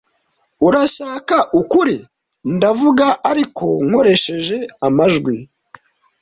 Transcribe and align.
Urashaka 0.67 1.37
ukuri. 1.61 1.97
Ndavuga 2.55 3.07
ariko 3.31 3.65
nkoresheje 3.87 4.57
amajwi. 4.87 5.35